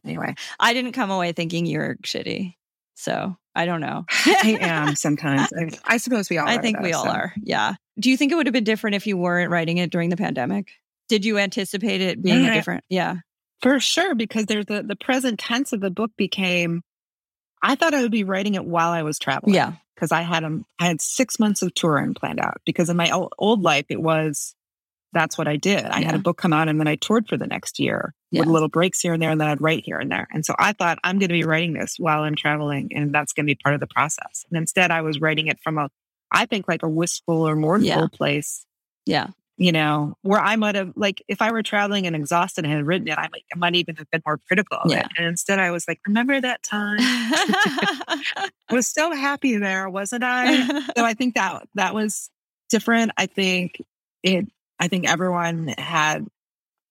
[0.04, 2.56] Anyway, I didn't come away thinking you were shitty.
[2.96, 4.06] So I don't know.
[4.26, 5.50] I am sometimes.
[5.54, 6.48] I, I suppose we all.
[6.48, 7.12] I think we all so.
[7.12, 7.34] are.
[7.42, 7.76] Yeah.
[8.00, 10.18] Do you think it would have been different if you weren't writing it during the
[10.18, 10.72] pandemic?
[11.08, 12.84] Did you anticipate it being a different?
[12.90, 13.18] Yeah.
[13.66, 16.84] For sure because there's the the present tense of the book became.
[17.64, 19.56] I thought I would be writing it while I was traveling.
[19.56, 19.74] Yeah.
[19.96, 22.62] because I had um, I had six months of touring planned out.
[22.66, 24.54] Because in my old, old life, it was
[25.14, 25.84] that's what I did.
[25.86, 28.48] I had a book come out, and then I toured for the next year with
[28.54, 30.28] little breaks here and there, and then I'd write here and there.
[30.32, 33.32] And so I thought I'm going to be writing this while I'm traveling, and that's
[33.34, 34.44] going to be part of the process.
[34.52, 35.90] And instead, I was writing it from a,
[36.32, 38.08] I think like a wistful or mournful Yeah.
[38.12, 38.66] place.
[39.06, 39.28] Yeah.
[39.58, 42.86] You know, where I might have like if I were traveling and exhausted and had
[42.86, 45.06] written it, I might, I might even have been more critical of Yeah.
[45.06, 45.12] it.
[45.18, 46.98] And instead, I was like, remember that time?
[47.00, 50.68] I was so happy there, wasn't I?
[50.98, 52.30] so I think that that was
[52.70, 53.12] different.
[53.18, 53.82] I think
[54.24, 54.46] it.
[54.78, 56.28] I think everyone had,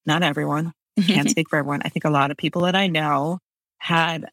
[0.07, 0.72] not everyone,
[1.07, 1.83] can't speak for everyone.
[1.85, 3.40] I think a lot of people that I know
[3.77, 4.24] had,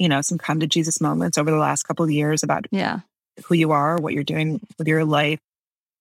[0.00, 3.00] you know, some come to Jesus moments over the last couple of years about yeah.
[3.46, 5.38] who you are, what you're doing with your life,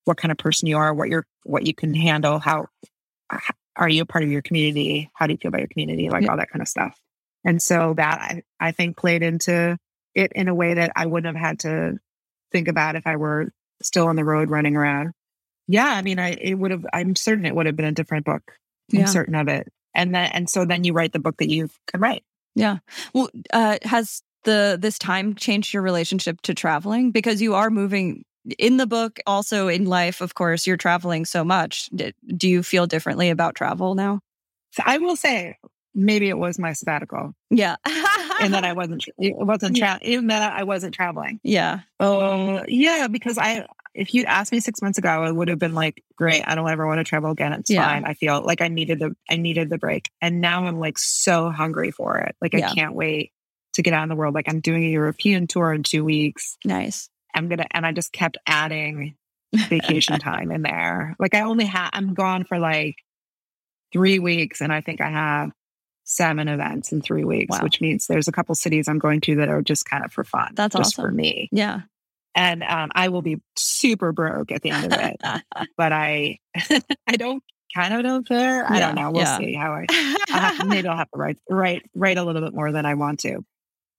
[0.08, 2.68] what kind of person you are, what you're, what you can handle, how
[3.34, 3.42] h-
[3.76, 5.12] are you a part of your community?
[5.14, 6.10] How do you feel about your community?
[6.10, 6.32] Like Yeah.
[6.32, 7.00] all that kind of stuff.
[7.46, 9.78] And so that I, I think played into
[10.16, 11.98] it in a way that I wouldn't have had to
[12.52, 13.52] think about if I were
[13.84, 15.12] still on the road running around.
[15.68, 16.86] Yeah, I mean, I it would have.
[16.94, 18.42] I'm certain it would have been a different book.
[18.94, 19.06] I'm Yeah.
[19.06, 19.68] certain of it.
[19.94, 22.24] And then, and so then you write the book that you can write.
[22.56, 22.78] Yeah.
[23.14, 28.24] Well, uh, has the this time changed your relationship to traveling because you are moving
[28.58, 30.22] in the book, also in life?
[30.22, 31.90] Of course, you're traveling so much.
[31.96, 34.22] Do you feel differently about travel now?
[34.72, 35.58] So I will say,
[35.96, 37.76] maybe it was my sabbatical, Yeah.
[38.40, 39.06] and that I wasn't.
[39.18, 41.40] It wasn't tra- even that I wasn't traveling.
[41.44, 41.80] yeah.
[42.00, 45.74] Oh, yeah, because I, if you'd asked me six months ago, I would have been
[45.74, 47.54] like, great, I don't ever want to travel again.
[47.54, 47.84] It's Yeah.
[47.86, 48.06] fine.
[48.06, 50.10] I feel like I needed the, I needed the break.
[50.22, 52.36] And now I'm like so hungry for it.
[52.42, 52.70] Like Yeah.
[52.70, 53.32] I can't wait
[53.74, 54.36] to get out in the world.
[54.36, 56.58] Like I'm doing a European tour in two weeks.
[56.64, 57.10] Nice.
[57.34, 59.16] I'm going to, and I just kept adding
[59.56, 61.16] vacation time in there.
[61.20, 62.96] Like I only have, I'm gone for like
[63.94, 65.52] three weeks and I think I have
[66.04, 67.64] seven events in three weeks, Wow.
[67.64, 70.24] which means there's a couple cities I'm going to that are just kind of for
[70.24, 70.52] fun.
[70.56, 71.82] That's just for me Yeah.
[72.36, 75.22] and um, I will be super broke at the end of it.
[75.78, 76.40] but I,
[77.08, 77.44] I don't
[77.76, 78.66] kind of don't care.
[78.72, 79.12] I don't know.
[79.12, 79.38] We'll yeah.
[79.38, 79.86] see how I.
[80.30, 82.86] I'll have to, maybe I'll have to write write write a little bit more than
[82.86, 83.44] I want to.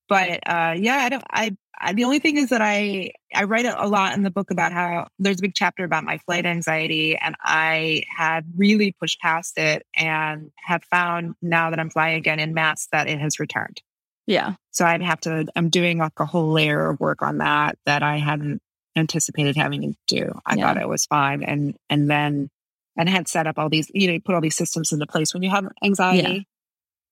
[0.09, 1.25] But uh, yeah, I don't.
[1.31, 4.51] I, I the only thing is that I I write a lot in the book
[4.51, 9.21] about how there's a big chapter about my flight anxiety, and I had really pushed
[9.21, 13.39] past it and have found now that I'm flying again in mass that it has
[13.39, 13.81] returned.
[14.27, 14.55] yeah.
[14.71, 18.03] So I'd have to, I'm doing like a whole layer of work on that that
[18.05, 18.61] I hadn't
[18.95, 20.39] anticipated having to do.
[20.47, 20.67] I Yeah.
[20.67, 21.43] thought it was fine.
[21.43, 22.49] And, and then,
[22.97, 25.35] and had set up all these, you know, you put all these systems into place
[25.35, 26.47] when you have anxiety.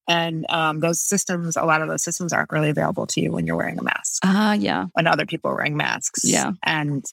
[0.09, 3.47] And um, those systems, a lot of those systems aren't really available to you when
[3.47, 4.87] you're wearing a mask, Ah, yeah.
[4.93, 6.21] when other people are wearing masks.
[6.25, 6.53] Yeah.
[6.63, 7.05] And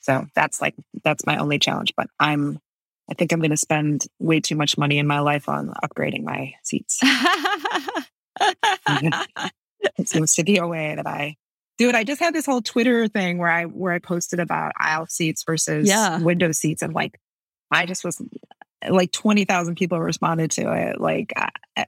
[0.00, 0.74] so that's like,
[1.04, 1.92] that's my only challenge.
[1.96, 2.58] But I'm,
[3.10, 6.24] I think I'm going to spend way too much money in my life on upgrading
[6.24, 6.98] my seats.
[9.98, 11.36] it seems to be a way that I
[11.78, 11.94] do it.
[11.94, 15.42] I just had this whole Twitter thing where I where I posted about aisle seats
[15.44, 16.18] versus Yeah.
[16.20, 17.18] window seats, and like
[17.70, 18.20] I just was
[18.88, 21.00] like twenty thousand people responded to it.
[21.00, 21.32] Like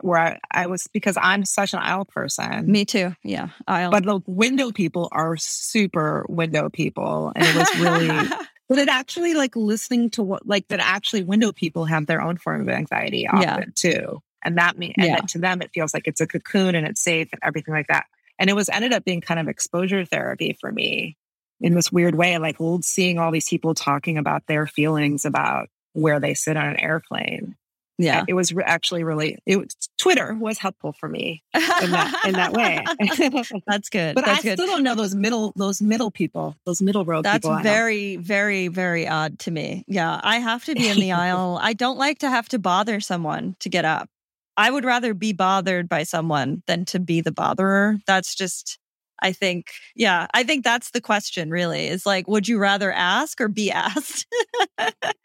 [0.00, 2.70] where I, I was because I'm such an aisle person.
[2.70, 3.14] Me too.
[3.22, 3.48] Yeah.
[3.66, 3.90] I'll.
[3.90, 8.28] But the window people are super window people, and it was really
[8.68, 12.38] But it actually like listening to what like that actually window people have their own
[12.38, 13.64] form of anxiety often Yeah.
[13.74, 14.22] too.
[14.42, 15.16] And that me and Yeah.
[15.16, 17.88] that to them it feels like it's a cocoon and it's safe and everything like
[17.88, 18.07] that.
[18.38, 21.16] And it was ended up being kind of exposure therapy for me
[21.61, 26.20] in this weird way, like seeing all these people talking about their feelings about where
[26.20, 27.57] they sit on an airplane.
[27.96, 28.24] Yeah.
[28.26, 31.61] It was actually really it was Twitter was helpful for me in
[31.92, 32.85] that in that way.
[33.66, 34.16] That's good.
[34.16, 34.59] but I good.
[34.59, 37.59] still don't know those middle those middle people, those middle road That's people.
[37.61, 39.85] Very, very, very odd to me.
[39.87, 40.20] Yeah.
[40.22, 41.59] I have to be in the aisle.
[41.62, 44.09] I don't like to have to bother someone to get up.
[44.57, 48.00] I would rather be bothered by someone than to be the botherer.
[48.07, 48.78] That's just,
[49.24, 53.40] I think, yeah, I think that's the question really is like, would you rather ask
[53.40, 54.26] or be asked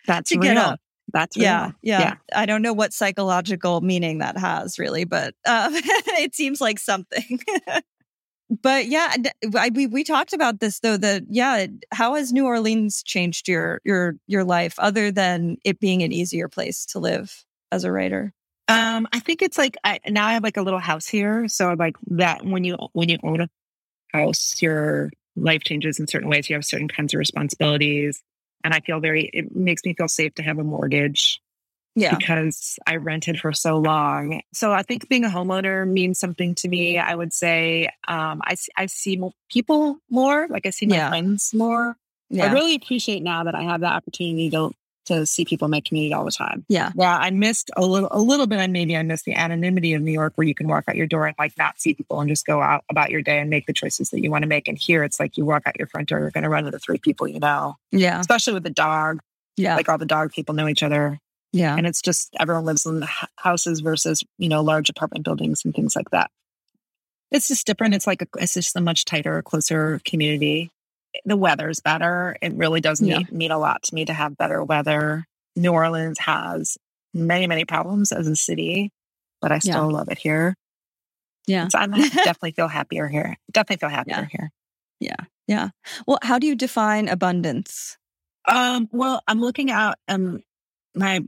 [0.07, 0.41] That's to real.
[0.41, 0.79] get up?
[1.12, 1.43] That's real.
[1.43, 2.15] Yeah, yeah, Yeah.
[2.33, 7.39] I don't know what psychological meaning that has really, but uh, it seems like something.
[8.62, 10.97] but yeah, d- I, we we talked about this though.
[10.97, 16.03] That yeah, how has New Orleans changed your your your life other than it being
[16.03, 18.33] an easier place to live as a writer?
[18.67, 21.73] Um, I think it's like I now I have like a little house here, so
[21.73, 23.49] like that when you when you own a
[24.13, 26.49] house, your life changes in certain ways.
[26.49, 28.21] You have certain kinds of responsibilities,
[28.63, 29.29] and I feel very.
[29.33, 31.41] It makes me feel safe to have a mortgage
[31.95, 34.41] Yeah, because I rented for so long.
[34.53, 36.97] So I think being a homeowner means something to me.
[36.97, 41.09] I would say um, I see, I see people more, like I see my Yeah.
[41.09, 41.95] friends more.
[42.29, 44.71] yeah, I really appreciate now that I have the opportunity to
[45.09, 46.65] to see people in my community all the time.
[46.69, 48.59] yeah, Yeah, I missed a little, a little bit.
[48.59, 51.07] And maybe I missed the anonymity of New York, where you can walk out your
[51.07, 53.65] door and like not see people and just go out about your day and make
[53.65, 54.67] the choices that you want to make.
[54.67, 56.79] And here, it's like you walk out your front door, you're going to run into
[56.79, 59.19] three people you know, yeah, especially with the dog.
[59.57, 61.19] yeah, Like all the dog people know each other,
[61.51, 63.03] yeah, and it's just everyone lives in
[63.35, 66.31] houses versus you know large apartment buildings and things like that.
[67.31, 67.93] It's just different.
[67.93, 70.71] It's like a, it's just a much tighter, closer community.
[71.25, 72.37] The weather's better.
[72.41, 73.19] It really does Yeah.
[73.19, 75.25] mean, mean a lot to me to have better weather.
[75.55, 76.77] New Orleans has
[77.13, 78.91] many, many problems as a city,
[79.41, 79.59] but I Yeah.
[79.59, 80.55] still love it here.
[81.47, 81.67] yeah.
[81.69, 83.35] So I'm definitely feel happier here.
[83.51, 84.51] Definitely feel happier here.
[84.99, 85.15] Yeah.
[85.47, 85.69] Yeah.
[86.05, 87.97] Well, how do you define abundance?
[88.47, 90.43] Um, well, I'm looking out um
[90.95, 91.21] my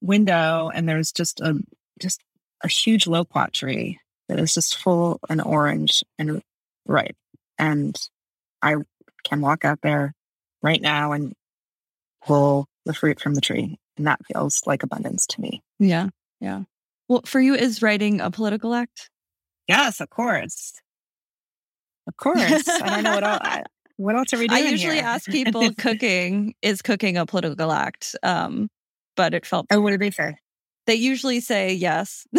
[0.00, 1.54] window and there's just a
[2.00, 2.20] just
[2.62, 6.42] a huge loquat tree that is just full and orange and
[6.86, 7.16] ripe.
[7.58, 7.96] And
[8.62, 8.76] I
[9.28, 10.12] can walk out there
[10.62, 11.32] right now and
[12.24, 13.78] pull the fruit from the tree.
[13.96, 15.62] And that feels like abundance to me.
[15.78, 16.08] Yeah.
[16.40, 16.62] Yeah.
[17.08, 19.10] Well, for you, is writing a political act?
[19.68, 20.74] Yes, of course.
[22.06, 22.68] Of course.
[22.68, 23.40] I don't know what else.
[23.42, 23.62] I,
[23.96, 24.64] what else are we doing?
[24.64, 25.04] I usually here?
[25.04, 28.14] ask people cooking is cooking a political act.
[28.22, 28.68] Um,
[29.16, 30.36] but it felt oh, what did they say?
[30.86, 32.26] they usually say yes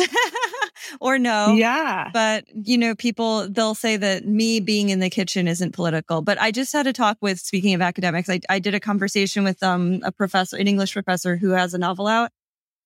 [0.99, 1.53] or no.
[1.53, 2.09] Yeah.
[2.13, 6.21] But you know, people they'll say that me being in the kitchen isn't political.
[6.21, 9.43] But I just had a talk with speaking of academics, I, I did a conversation
[9.43, 12.31] with um a professor, an English professor who has a novel out,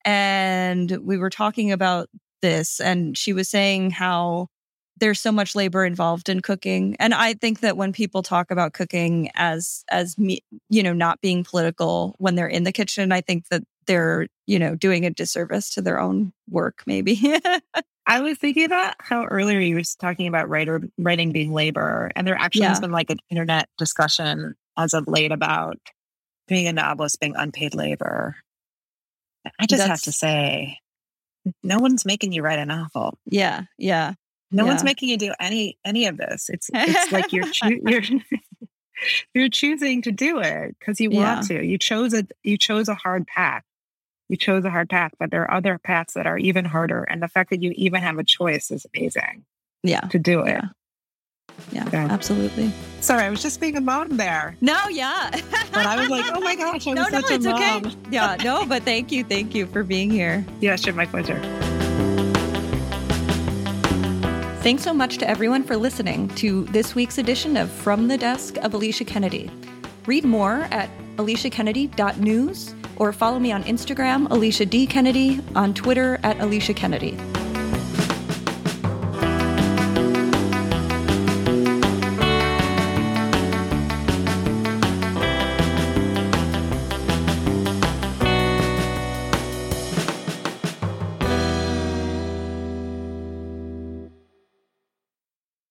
[0.05, 2.09] and we were talking about
[2.41, 4.47] this, and she was saying how
[5.01, 8.73] there's so much labor involved in cooking and i think that when people talk about
[8.73, 13.19] cooking as as me you know not being political when they're in the kitchen i
[13.19, 17.19] think that they're you know doing a disservice to their own work maybe
[18.07, 22.25] I was thinking about how earlier you were talking about writer writing being labor, and
[22.27, 25.77] there actually has been like an internet discussion as of late about
[26.47, 28.35] being a novelist being unpaid labor.
[29.59, 30.79] I just have to say,
[31.63, 33.17] no one's making you write a novel.
[33.25, 34.13] yeah yeah
[34.51, 36.49] No one's making you do any any of this.
[36.49, 38.01] It's it's like you're choo- you're
[39.33, 41.63] you're choosing to do it because you want to.
[41.65, 43.63] You chose a you chose a hard path.
[44.31, 47.03] You chose a hard path, but there are other paths that are even harder.
[47.03, 49.43] And the fact that you even have a choice is amazing
[49.83, 50.47] yeah to do it.
[50.51, 50.61] Yeah.
[51.73, 52.07] yeah Yeah.
[52.09, 54.55] absolutely Sorry, I was just being a mom there.
[54.61, 55.31] no yeah
[55.73, 57.79] But I was like, oh my gosh, I was no no such it's a okay
[57.81, 57.95] mom.
[58.11, 61.41] yeah no but thank you thank you for being here Yeah, sure, my pleasure.
[64.63, 68.55] Thanks so much to everyone for listening to this week's edition of From the Desk
[68.59, 69.49] of Alicia Kennedy.
[70.05, 70.89] Read more at
[71.21, 74.85] aliciakennedy.news or follow me on Instagram, Alicia D.
[74.85, 77.17] Kennedy, on Twitter at Alicia Kennedy.